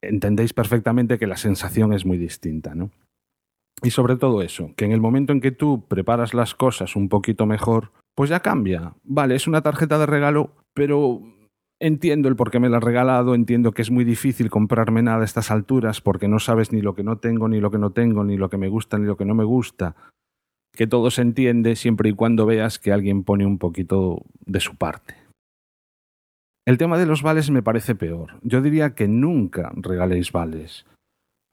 Entendéis 0.00 0.52
perfectamente 0.52 1.18
que 1.18 1.26
la 1.26 1.36
sensación 1.36 1.92
es 1.92 2.06
muy 2.06 2.18
distinta, 2.18 2.74
¿no? 2.74 2.90
Y 3.82 3.90
sobre 3.90 4.16
todo 4.16 4.42
eso, 4.42 4.72
que 4.76 4.84
en 4.84 4.92
el 4.92 5.00
momento 5.00 5.32
en 5.32 5.40
que 5.40 5.50
tú 5.50 5.86
preparas 5.88 6.34
las 6.34 6.54
cosas 6.54 6.94
un 6.94 7.08
poquito 7.08 7.46
mejor, 7.46 7.90
pues 8.14 8.30
ya 8.30 8.40
cambia. 8.40 8.94
Vale, 9.02 9.34
es 9.34 9.48
una 9.48 9.62
tarjeta 9.62 9.98
de 9.98 10.06
regalo, 10.06 10.52
pero 10.74 11.20
entiendo 11.86 12.28
el 12.28 12.36
por 12.36 12.50
qué 12.50 12.60
me 12.60 12.70
la 12.70 12.78
has 12.78 12.82
regalado, 12.82 13.34
entiendo 13.34 13.72
que 13.72 13.82
es 13.82 13.90
muy 13.90 14.04
difícil 14.04 14.48
comprarme 14.48 15.02
nada 15.02 15.20
a 15.20 15.24
estas 15.24 15.50
alturas 15.50 16.00
porque 16.00 16.28
no 16.28 16.38
sabes 16.38 16.72
ni 16.72 16.80
lo 16.80 16.94
que 16.94 17.04
no 17.04 17.18
tengo, 17.18 17.48
ni 17.48 17.60
lo 17.60 17.70
que 17.70 17.78
no 17.78 17.90
tengo, 17.90 18.24
ni 18.24 18.36
lo 18.36 18.48
que 18.48 18.56
me 18.56 18.68
gusta, 18.68 18.98
ni 18.98 19.06
lo 19.06 19.16
que 19.16 19.26
no 19.26 19.34
me 19.34 19.44
gusta. 19.44 19.94
Que 20.72 20.86
todo 20.86 21.10
se 21.10 21.22
entiende 21.22 21.76
siempre 21.76 22.08
y 22.08 22.14
cuando 22.14 22.46
veas 22.46 22.78
que 22.78 22.92
alguien 22.92 23.22
pone 23.22 23.44
un 23.44 23.58
poquito 23.58 24.22
de 24.46 24.60
su 24.60 24.76
parte. 24.76 25.14
El 26.66 26.78
tema 26.78 26.96
de 26.96 27.04
los 27.04 27.22
vales 27.22 27.50
me 27.50 27.62
parece 27.62 27.94
peor. 27.94 28.38
Yo 28.42 28.62
diría 28.62 28.94
que 28.94 29.06
nunca 29.06 29.70
regaléis 29.76 30.32
vales. 30.32 30.86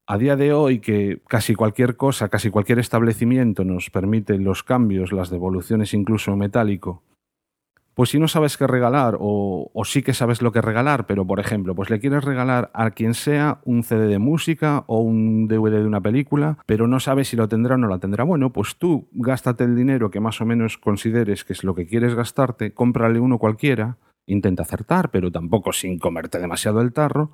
A 0.08 0.18
día 0.18 0.38
de 0.38 0.54
hoy 0.54 0.80
que 0.80 1.22
casi 1.28 1.56
cualquier 1.56 1.98
cosa, 1.98 2.30
casi 2.30 2.50
cualquier 2.50 2.80
establecimiento 2.80 3.66
nos 3.66 3.90
permite 3.90 4.38
los 4.38 4.64
cambios, 4.64 5.12
las 5.12 5.30
devoluciones 5.30 5.94
incluso 5.94 6.32
en 6.32 6.40
metálico, 6.40 7.04
Pues 7.94 8.10
si 8.10 8.20
no 8.20 8.28
sabes 8.28 8.58
qué 8.58 8.68
regalar 8.68 9.18
o, 9.20 9.70
sí 9.84 10.02
que 10.02 10.14
sabes 10.14 10.42
lo 10.42 10.52
que 10.52 10.62
regalar, 10.62 11.06
pero 11.06 11.26
por 11.28 11.40
ejemplo, 11.40 11.76
pues 11.76 11.90
le 11.90 12.00
quieres 12.00 12.24
regalar 12.24 12.72
a 12.74 12.92
quien 12.92 13.14
sea 13.14 13.60
un 13.66 13.84
CD 13.84 14.08
de 14.08 14.20
música 14.20 14.86
o 14.88 15.00
un 15.00 15.48
DVD 15.48 15.80
de 15.80 15.86
una 15.86 16.02
película, 16.02 16.58
pero 16.66 16.88
no 16.88 17.00
sabes 17.00 17.28
si 17.28 17.36
lo 17.36 17.50
tendrá 17.50 17.76
o 17.76 17.78
no 17.78 17.88
la 17.88 18.00
tendrá. 18.00 18.24
Bueno, 18.24 18.54
pues 18.54 18.78
tú 18.78 19.10
gástate 19.12 19.66
el 19.66 19.76
dinero 19.76 20.10
que 20.10 20.20
más 20.20 20.40
o 20.40 20.46
menos 20.46 20.78
consideres 20.78 21.44
que 21.44 21.54
es 21.54 21.64
lo 21.64 21.76
que 21.76 21.86
quieres 21.86 22.16
gastarte, 22.16 22.74
cómprale 22.74 23.20
uno 23.20 23.38
cualquiera, 23.38 23.98
intenta 24.26 24.64
acertar, 24.64 25.12
pero 25.12 25.32
tampoco 25.32 25.74
sin 25.74 26.00
comerte 26.00 26.40
demasiado 26.40 26.82
el 26.82 26.94
tarro, 26.94 27.32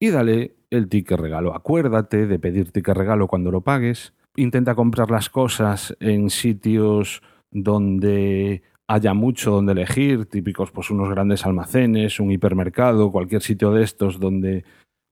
y 0.00 0.10
dale 0.10 0.56
el 0.70 0.88
ticket 0.88 1.18
regalo. 1.18 1.54
Acuérdate 1.54 2.26
de 2.26 2.38
pedir 2.38 2.72
ticket 2.72 2.96
regalo 2.96 3.28
cuando 3.28 3.50
lo 3.50 3.60
pagues. 3.60 4.14
Intenta 4.36 4.74
comprar 4.74 5.10
las 5.10 5.28
cosas 5.28 5.96
en 6.00 6.30
sitios 6.30 7.22
donde 7.50 8.62
haya 8.90 9.14
mucho 9.14 9.52
donde 9.52 9.70
elegir, 9.70 10.26
típicos 10.26 10.72
pues 10.72 10.90
unos 10.90 11.08
grandes 11.08 11.46
almacenes, 11.46 12.18
un 12.18 12.32
hipermercado, 12.32 13.12
cualquier 13.12 13.40
sitio 13.40 13.70
de 13.70 13.84
estos 13.84 14.18
donde 14.18 14.64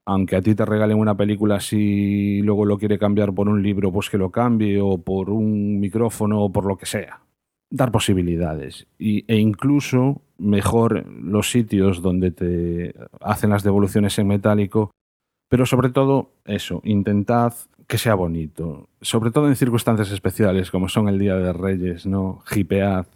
aunque 0.05 0.35
a 0.35 0.43
ti 0.43 0.55
te 0.57 0.65
regalen 0.65 0.99
una 0.99 1.17
película 1.17 1.61
si 1.61 2.43
luego 2.43 2.65
lo 2.65 2.77
quiere 2.77 2.99
cambiar 2.99 3.33
por 3.33 3.49
un 3.49 3.63
libro, 3.63 3.93
pues 3.93 4.11
que 4.11 4.19
lo 4.19 4.31
cambie 4.31 4.81
o 4.81 4.99
por 4.99 5.31
un 5.31 5.79
micrófono 5.79 6.43
o 6.43 6.51
por 6.51 6.65
lo 6.65 6.77
que 6.77 6.87
sea. 6.87 7.21
Dar 7.71 7.93
posibilidades 7.93 8.89
y, 8.99 9.25
e 9.33 9.37
incluso 9.37 10.23
mejor 10.39 11.07
los 11.07 11.51
sitios 11.51 12.03
donde 12.03 12.33
te 12.33 12.95
hacen 13.21 13.51
las 13.51 13.63
devoluciones 13.63 14.19
en 14.19 14.27
metálico, 14.27 14.91
pero 15.49 15.67
sobre 15.67 15.91
todo 15.91 16.33
eso, 16.47 16.81
intentad 16.83 17.53
que 17.87 17.99
sea 17.99 18.17
bonito, 18.17 18.89
sobre 19.01 19.31
todo 19.31 19.47
en 19.47 19.55
circunstancias 19.55 20.11
especiales 20.11 20.73
como 20.73 20.89
son 20.89 21.09
el 21.09 21.19
Día 21.19 21.37
de 21.37 21.53
Reyes, 21.53 22.07
¿no? 22.07 22.43
Hipead, 22.51 23.07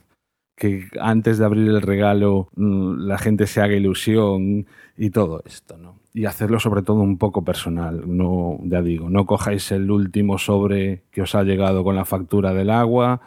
que 0.56 0.87
antes 1.00 1.38
de 1.38 1.44
abrir 1.44 1.68
el 1.68 1.82
regalo 1.82 2.49
mm, 2.56 3.06
la 3.06 3.18
gente 3.18 3.47
se 3.47 3.61
haga 3.61 3.75
ilusión 3.75 4.66
y 4.97 5.11
todo 5.11 5.42
esto, 5.47 5.76
¿no? 5.76 6.00
Y 6.14 6.26
hacerlo 6.26 6.61
sobre 6.61 6.82
todo 6.82 7.00
un 7.00 7.16
poco 7.16 7.42
personal, 7.42 8.02
no, 8.06 8.59
ya 8.64 8.82
digo, 8.82 9.09
no 9.09 9.25
cojáis 9.25 9.73
el 9.73 9.90
último 9.90 10.38
sobre 10.38 11.04
que 11.11 11.23
os 11.23 11.35
ha 11.35 11.42
llegado 11.42 11.85
con 11.85 11.97
la 11.97 12.04
factura 12.04 12.52
del 12.52 12.68
agua, 12.71 13.23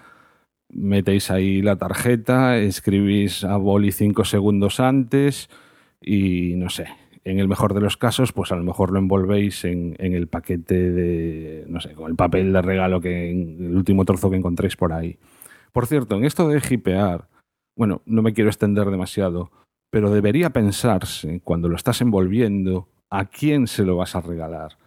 metéis 0.69 1.31
ahí 1.31 1.61
la 1.61 1.77
tarjeta, 1.77 2.57
escribís 2.57 3.43
a 3.43 3.57
boli 3.57 3.91
cinco 3.91 4.23
segundos 4.23 4.79
antes 4.79 5.49
y 5.99 6.53
no 6.57 6.69
sé, 6.69 6.87
en 7.23 7.39
el 7.39 7.47
mejor 7.47 7.73
de 7.73 7.81
los 7.81 7.97
casos, 7.97 8.31
pues 8.31 8.51
a 8.51 8.55
lo 8.55 8.63
mejor 8.63 8.91
lo 8.91 8.99
envolvéis 8.99 9.65
en, 9.65 9.95
en, 9.97 10.13
el 10.13 10.27
paquete 10.27 10.91
de, 10.91 11.65
no 11.67 11.81
sé, 11.81 11.93
con 11.93 12.11
el 12.11 12.15
papel 12.15 12.53
de 12.53 12.61
regalo 12.61 13.01
que 13.01 13.31
el 13.31 13.75
último 13.75 14.05
trozo 14.05 14.29
que 14.29 14.37
encontréis 14.37 14.75
por 14.75 14.93
ahí. 14.93 15.17
Por 15.75 15.87
cierto, 15.87 16.15
en 16.15 16.23
esto 16.23 16.47
de 16.47 16.61
hipear, 16.69 17.27
bueno, 17.75 18.01
no 18.05 18.21
me 18.21 18.31
quiero 18.31 18.49
extender 18.49 18.89
demasiado, 18.89 19.51
pero 19.91 20.09
debería 20.09 20.51
pensarse, 20.51 21.41
cuando 21.43 21.67
lo 21.67 21.75
estás 21.75 21.99
envolviendo, 21.99 22.87
a 23.09 23.25
quién 23.25 23.67
se 23.67 23.83
lo 23.83 23.97
vas 23.97 24.15
a 24.15 24.21
regalar. 24.21 24.77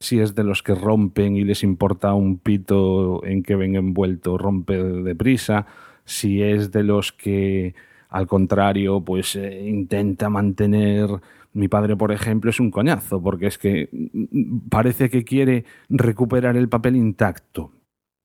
Si 0.00 0.20
es 0.20 0.34
de 0.34 0.44
los 0.44 0.62
que 0.62 0.74
rompen 0.74 1.36
y 1.36 1.44
les 1.44 1.62
importa 1.62 2.14
un 2.14 2.38
pito 2.38 3.22
en 3.26 3.42
que 3.42 3.56
ven 3.56 3.76
envuelto 3.76 4.38
rompe 4.38 4.82
deprisa, 4.82 5.66
si 6.06 6.42
es 6.42 6.72
de 6.72 6.82
los 6.82 7.12
que, 7.12 7.74
al 8.08 8.26
contrario, 8.26 9.02
pues 9.02 9.36
eh, 9.36 9.68
intenta 9.68 10.30
mantener 10.30 11.10
mi 11.52 11.68
padre, 11.68 11.94
por 11.94 12.10
ejemplo, 12.10 12.48
es 12.48 12.58
un 12.58 12.70
coñazo, 12.70 13.22
porque 13.22 13.48
es 13.48 13.58
que 13.58 13.90
mm, 13.92 14.68
parece 14.70 15.10
que 15.10 15.24
quiere 15.24 15.66
recuperar 15.90 16.56
el 16.56 16.70
papel 16.70 16.96
intacto 16.96 17.72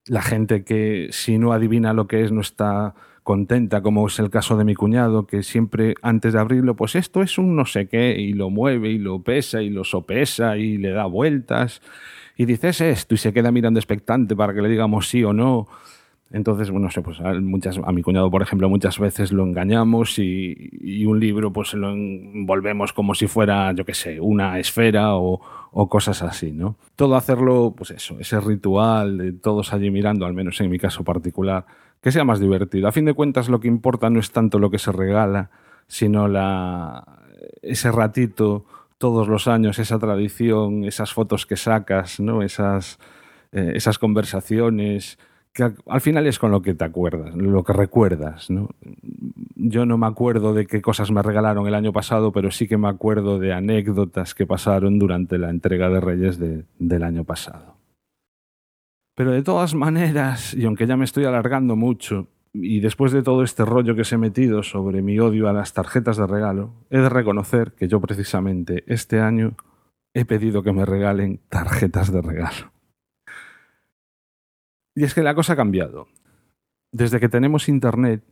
la 0.06 0.22
gente 0.22 0.64
que 0.64 1.08
si 1.12 1.38
no 1.38 1.54
adivina 1.54 1.94
lo 1.94 2.08
que 2.08 2.24
es 2.24 2.32
no 2.32 2.42
está 2.42 2.94
contenta, 3.24 3.82
como 3.82 4.06
es 4.08 4.20
el 4.20 4.30
caso 4.30 4.58
de 4.58 4.66
mi 4.66 4.76
cuñado, 4.76 5.26
que 5.26 5.44
siempre 5.44 5.96
antes 6.02 6.34
de 6.34 6.40
abrirlo, 6.40 6.76
pues 6.76 6.96
esto 6.96 7.22
es 7.22 7.38
un 7.38 7.56
no 7.56 7.66
sé 7.66 7.88
qué, 7.88 8.16
y 8.20 8.34
lo 8.34 8.50
mueve 8.50 8.90
y 8.90 8.98
lo 8.98 9.24
pesa 9.24 9.62
y 9.62 9.70
lo 9.70 9.86
sopesa 9.86 10.58
y 10.58 10.78
le 10.78 10.92
da 10.92 11.06
vueltas, 11.06 11.82
y 12.36 12.46
dices 12.46 12.82
esto 12.82 13.16
y 13.16 13.18
se 13.18 13.32
queda 13.32 13.52
mirando 13.52 13.80
expectante 13.80 14.36
para 14.36 14.54
que 14.54 14.62
le 14.62 14.70
digamos 14.70 15.08
sí 15.08 15.24
o 15.24 15.34
no. 15.34 15.68
Entonces, 16.34 16.72
bueno, 16.72 16.90
sé, 16.90 17.04
pues 17.04 17.20
a, 17.20 17.34
muchas, 17.34 17.78
a 17.78 17.92
mi 17.92 18.02
cuñado, 18.02 18.32
por 18.32 18.42
ejemplo, 18.42 18.68
muchas 18.68 18.98
veces 18.98 19.32
lo 19.32 19.44
engañamos 19.44 20.18
y, 20.18 20.72
y 20.82 21.06
un 21.06 21.20
libro 21.20 21.54
pues 21.54 21.76
lo 21.76 21.92
envolvemos 21.92 22.92
como 22.92 23.14
si 23.14 23.28
fuera, 23.28 23.72
yo 23.74 23.86
qué 23.86 23.94
sé, 23.94 24.20
una 24.20 24.58
esfera 24.58 25.16
o, 25.16 25.40
o, 25.72 25.88
cosas 25.88 26.24
así, 26.24 26.52
¿no? 26.52 26.76
Todo 26.96 27.16
hacerlo, 27.16 27.76
pues 27.78 27.92
eso, 27.92 28.18
ese 28.20 28.40
ritual 28.40 29.20
de 29.20 29.34
todos 29.34 29.74
allí 29.74 29.92
mirando, 29.92 30.26
al 30.26 30.34
menos 30.34 30.60
en 30.60 30.72
mi 30.72 30.80
caso 30.80 31.04
particular, 31.04 31.68
que 32.02 32.12
sea 32.12 32.24
más 32.24 32.40
divertido. 32.40 32.88
A 32.88 32.92
fin 32.92 33.06
de 33.06 33.14
cuentas, 33.14 33.48
lo 33.48 33.60
que 33.60 33.68
importa 33.68 34.10
no 34.10 34.20
es 34.20 34.32
tanto 34.32 34.58
lo 34.58 34.72
que 34.72 34.80
se 34.80 34.92
regala, 34.92 35.52
sino 35.86 36.28
la, 36.28 37.20
ese 37.62 37.92
ratito 37.92 38.66
todos 38.98 39.28
los 39.28 39.48
años, 39.48 39.78
esa 39.78 40.00
tradición, 40.00 40.84
esas 40.84 41.14
fotos 41.14 41.46
que 41.46 41.58
sacas, 41.58 42.20
¿no? 42.20 42.42
Esas, 42.42 42.98
eh, 43.52 43.74
esas 43.76 44.00
conversaciones 44.00 45.20
que 45.54 45.72
al 45.88 46.02
final 46.02 46.26
es 46.26 46.40
con 46.40 46.52
lo 46.52 46.62
que 46.62 46.74
te 46.74 46.84
acuerdas, 46.84 47.36
lo 47.36 47.64
que 47.64 47.74
recuerdas. 47.74 48.50
¿no? 48.50 48.70
Yo 49.56 49.86
no 49.86 49.98
me 49.98 50.08
acuerdo 50.08 50.54
de 50.54 50.66
qué 50.66 50.82
cosas 50.82 51.12
me 51.12 51.22
regalaron 51.22 51.68
el 51.68 51.76
año 51.76 51.94
pasado, 51.94 52.32
pero 52.32 52.50
sí 52.50 52.68
que 52.68 52.78
me 52.78 52.90
acuerdo 52.90 53.38
de 53.38 53.54
anécdotas 53.54 54.34
que 54.34 54.48
pasaron 54.48 54.98
durante 54.98 55.38
la 55.38 55.52
entrega 55.52 55.90
de 55.90 56.02
Reyes 56.02 56.40
de, 56.40 56.66
del 56.80 57.04
año 57.04 57.24
pasado. 57.24 57.78
Pero 59.16 59.32
de 59.32 59.44
todas 59.44 59.76
maneras, 59.76 60.56
y 60.56 60.66
aunque 60.66 60.88
ya 60.88 60.98
me 60.98 61.06
estoy 61.06 61.26
alargando 61.26 61.76
mucho, 61.76 62.30
y 62.52 62.80
después 62.80 63.12
de 63.12 63.22
todo 63.22 63.44
este 63.44 63.64
rollo 63.64 63.96
que 63.96 64.06
se 64.06 64.16
he 64.16 64.18
metido 64.18 64.64
sobre 64.64 65.04
mi 65.04 65.20
odio 65.20 65.48
a 65.48 65.54
las 65.54 65.74
tarjetas 65.74 66.18
de 66.18 66.26
regalo, 66.26 66.74
he 66.90 66.98
de 66.98 67.10
reconocer 67.10 67.74
que 67.74 67.88
yo 67.88 68.02
precisamente 68.02 68.84
este 68.88 69.20
año 69.20 69.56
he 70.16 70.26
pedido 70.26 70.64
que 70.64 70.74
me 70.74 70.86
regalen 70.86 71.42
tarjetas 71.50 72.12
de 72.12 72.22
regalo. 72.22 72.73
Y 74.96 75.04
es 75.04 75.14
que 75.14 75.24
la 75.24 75.36
cosa 75.36 75.54
ha 75.54 75.56
cambiado. 75.56 76.08
Desde 76.92 77.20
que 77.20 77.30
tenemos 77.30 77.68
Internet, 77.68 78.24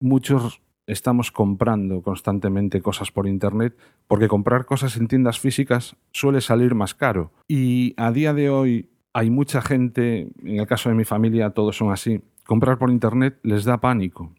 muchos 0.00 0.60
estamos 0.86 1.30
comprando 1.30 2.02
constantemente 2.02 2.80
cosas 2.80 3.12
por 3.12 3.28
Internet 3.28 3.76
porque 4.06 4.26
comprar 4.26 4.64
cosas 4.64 4.96
en 4.96 5.06
tiendas 5.06 5.38
físicas 5.38 5.96
suele 6.12 6.40
salir 6.40 6.74
más 6.74 6.94
caro. 6.94 7.30
Y 7.46 7.94
a 7.96 8.10
día 8.10 8.32
de 8.32 8.50
hoy 8.50 8.90
hay 9.12 9.30
mucha 9.30 9.60
gente, 9.60 10.32
en 10.42 10.58
el 10.58 10.66
caso 10.66 10.88
de 10.88 10.94
mi 10.94 11.04
familia 11.04 11.50
todos 11.50 11.76
son 11.76 11.92
así, 11.92 12.22
comprar 12.46 12.78
por 12.78 12.90
Internet 12.90 13.38
les 13.42 13.64
da 13.64 13.78
pánico. 13.78 14.32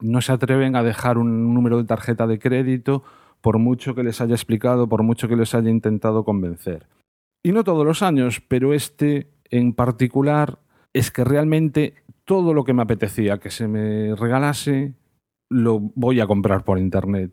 No 0.00 0.20
se 0.20 0.32
atreven 0.32 0.76
a 0.76 0.82
dejar 0.82 1.18
un 1.18 1.52
número 1.52 1.78
de 1.78 1.84
tarjeta 1.84 2.26
de 2.26 2.38
crédito 2.38 3.02
por 3.40 3.58
mucho 3.58 3.94
que 3.94 4.04
les 4.04 4.20
haya 4.20 4.34
explicado, 4.34 4.88
por 4.88 5.02
mucho 5.02 5.28
que 5.28 5.36
les 5.36 5.54
haya 5.54 5.68
intentado 5.68 6.24
convencer. 6.24 6.86
Y 7.42 7.52
no 7.52 7.64
todos 7.64 7.84
los 7.84 8.02
años, 8.02 8.40
pero 8.46 8.72
este 8.72 9.32
en 9.50 9.74
particular 9.74 10.60
es 10.92 11.10
que 11.10 11.24
realmente 11.24 11.94
todo 12.24 12.54
lo 12.54 12.64
que 12.64 12.72
me 12.72 12.82
apetecía 12.82 13.38
que 13.38 13.50
se 13.50 13.68
me 13.68 14.14
regalase 14.14 14.94
lo 15.48 15.80
voy 15.94 16.20
a 16.20 16.26
comprar 16.26 16.64
por 16.64 16.78
internet. 16.78 17.32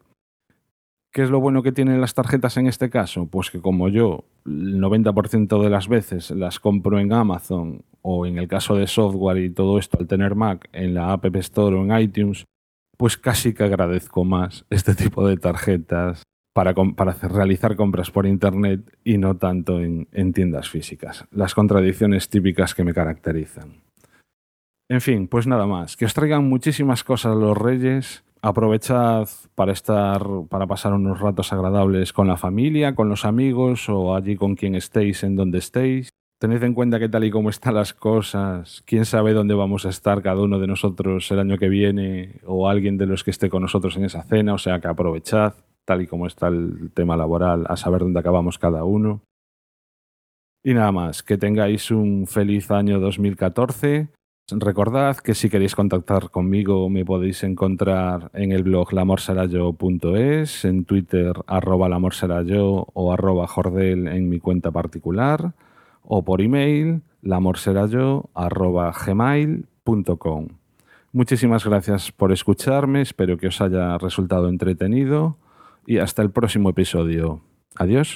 ¿Qué 1.12 1.24
es 1.24 1.30
lo 1.32 1.40
bueno 1.40 1.64
que 1.64 1.72
tienen 1.72 2.02
las 2.02 2.14
tarjetas 2.14 2.58
en 2.58 2.68
este 2.68 2.90
caso? 2.90 3.26
Pues 3.26 3.50
que 3.50 3.62
como 3.62 3.90
yo 3.90 4.26
el 4.46 4.80
90% 4.80 5.62
de 5.62 5.70
las 5.70 5.88
veces 5.88 6.30
las 6.32 6.60
compro 6.60 7.00
en 7.00 7.12
Amazon 7.12 7.84
o 8.02 8.26
en 8.28 8.38
el 8.38 8.48
caso 8.48 8.76
de 8.76 8.86
software 8.86 9.38
y 9.38 9.50
todo 9.50 9.80
esto 9.80 9.98
al 10.00 10.08
tener 10.08 10.36
Mac 10.36 10.70
en 10.72 10.94
la 10.94 11.12
App 11.12 11.26
Store 11.38 11.76
o 11.76 11.84
en 11.84 12.00
iTunes, 12.00 12.46
pues 12.98 13.18
casi 13.18 13.54
que 13.54 13.64
agradezco 13.64 14.24
más 14.24 14.66
este 14.70 14.94
tipo 14.94 15.28
de 15.28 15.38
tarjetas 15.38 16.24
para, 16.54 16.74
realizar 16.74 17.76
compras 17.76 18.12
por 18.12 18.26
Internet 18.26 18.82
y 19.04 19.18
no 19.18 19.38
tanto 19.38 19.80
en, 19.82 20.08
en 20.12 20.34
tiendas 20.34 20.70
físicas. 20.70 21.26
Las 21.32 21.56
contradicciones 21.56 22.30
típicas 22.30 22.76
que 22.76 22.84
me 22.84 22.94
caracterizan. 22.94 23.82
En 24.90 25.02
fin, 25.02 25.28
pues 25.28 25.46
nada 25.46 25.68
más. 25.68 25.96
Que 25.96 26.06
os 26.06 26.14
traigan 26.14 26.50
muchísimas 26.50 27.04
cosas 27.04 27.38
los 27.38 27.58
Reyes. 27.58 28.24
Aprovechad 28.42 29.28
para 29.54 29.74
estar, 29.74 30.24
para 30.50 30.66
pasar 30.66 30.94
unos 30.94 31.20
ratos 31.20 31.54
agradables 31.54 32.14
con 32.14 32.28
la 32.28 32.38
familia, 32.38 32.96
con 32.96 33.10
los 33.10 33.26
amigos 33.26 33.88
o 33.90 34.16
allí 34.16 34.36
con 34.36 34.56
quien 34.56 34.76
estéis, 34.76 35.24
en 35.24 35.36
donde 35.36 35.60
estéis. 35.60 36.10
Tened 36.40 36.64
en 36.64 36.74
cuenta 36.74 37.00
que 37.00 37.10
tal 37.10 37.26
y 37.26 37.32
como 37.32 37.50
están 37.50 37.76
las 37.76 37.94
cosas, 37.94 38.82
quién 38.86 39.04
sabe 39.04 39.34
dónde 39.34 39.54
vamos 39.56 39.86
a 39.86 39.90
estar 39.90 40.22
cada 40.22 40.42
uno 40.42 40.58
de 40.58 40.68
nosotros 40.68 41.30
el 41.32 41.40
año 41.40 41.58
que 41.58 41.68
viene 41.68 42.40
o 42.46 42.70
alguien 42.70 42.98
de 42.98 43.08
los 43.08 43.26
que 43.26 43.32
esté 43.32 43.50
con 43.50 43.62
nosotros 43.62 43.98
en 43.98 44.06
esa 44.06 44.24
cena, 44.24 44.54
o 44.54 44.58
sea 44.58 44.80
que 44.80 44.88
aprovechad 44.88 45.54
tal 45.90 46.04
y 46.04 46.08
como 46.08 46.28
está 46.28 46.50
el 46.50 46.92
tema 46.94 47.18
laboral, 47.18 47.66
a 47.68 47.76
saber 47.76 48.02
dónde 48.02 48.20
acabamos 48.20 48.60
cada 48.60 48.84
uno. 48.84 49.24
Y 50.64 50.76
nada 50.76 50.92
más, 50.92 51.24
que 51.24 51.36
tengáis 51.36 51.90
un 51.90 52.28
feliz 52.28 52.70
año 52.70 53.00
2014. 53.00 54.10
Recordad 54.52 55.18
que 55.18 55.34
si 55.34 55.50
queréis 55.50 55.74
contactar 55.74 56.30
conmigo 56.30 56.90
me 56.90 57.06
podéis 57.06 57.44
encontrar 57.44 58.30
en 58.34 58.52
el 58.52 58.62
blog 58.62 58.94
lamorserayo.es, 58.94 60.66
en 60.66 60.86
Twitter 60.86 61.34
arroba 61.48 61.90
lamorserayo 61.90 62.86
o 62.94 63.12
arroba 63.12 63.48
jordel 63.48 64.08
en 64.08 64.30
mi 64.30 64.40
cuenta 64.40 64.70
particular, 64.70 65.54
o 66.04 66.24
por 66.24 66.40
email 66.42 67.02
lamorserayo. 67.24 68.30
Muchísimas 71.14 71.66
gracias 71.66 72.12
por 72.12 72.32
escucharme, 72.32 73.02
espero 73.02 73.38
que 73.40 73.48
os 73.48 73.60
haya 73.60 73.98
resultado 73.98 74.50
entretenido 74.50 75.38
y 75.90 75.98
hasta 75.98 76.22
el 76.22 76.30
próximo 76.30 76.70
episodio. 76.70 77.42
Adiós. 77.76 78.10